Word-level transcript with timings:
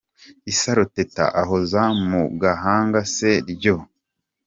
Isaro 0.51 0.83
Teta 0.93 1.25
ahoza 1.41 1.81
mu 2.07 2.21
gahanga 2.41 2.99
se 3.15 3.29
ryo. 3.51 3.77